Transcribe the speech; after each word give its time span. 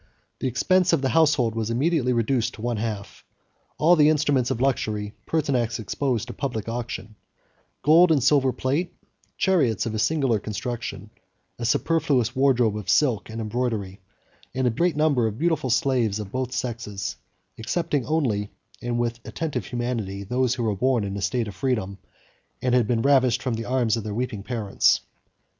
The 0.39 0.47
expense 0.47 0.93
of 0.93 1.03
the 1.03 1.09
household 1.13 1.53
was 1.53 1.69
immediately 1.69 2.11
reduced 2.11 2.55
to 2.55 2.63
one 2.63 2.77
half. 2.77 3.23
All 3.77 3.95
the 3.95 4.09
instruments 4.09 4.49
of 4.49 4.59
luxury 4.59 5.13
Pertinax 5.27 5.77
exposed 5.77 6.25
to 6.29 6.33
public 6.33 6.67
auction, 6.67 7.09
51 7.81 7.81
gold 7.83 8.11
and 8.11 8.23
silver 8.23 8.51
plate, 8.51 8.95
chariots 9.37 9.85
of 9.85 9.93
a 9.93 9.99
singular 9.99 10.39
construction, 10.39 11.11
a 11.59 11.65
superfluous 11.65 12.35
wardrobe 12.35 12.77
of 12.77 12.89
silk 12.89 13.29
and 13.29 13.39
embroidery, 13.39 14.01
and 14.55 14.65
a 14.65 14.71
great 14.71 14.95
number 14.95 15.27
of 15.27 15.37
beautiful 15.37 15.69
slaves 15.69 16.17
of 16.17 16.31
both 16.31 16.51
sexes; 16.51 17.17
excepting 17.59 18.03
only, 18.07 18.49
with 18.81 19.19
attentive 19.23 19.67
humanity, 19.67 20.23
those 20.23 20.55
who 20.55 20.63
were 20.63 20.75
born 20.75 21.03
in 21.03 21.15
a 21.15 21.21
state 21.21 21.47
of 21.47 21.53
freedom, 21.53 21.99
and 22.59 22.73
had 22.73 22.87
been 22.87 23.03
ravished 23.03 23.43
from 23.43 23.53
the 23.53 23.65
arms 23.65 23.95
of 23.95 24.03
their 24.03 24.15
weeping 24.15 24.41
parents. 24.41 25.01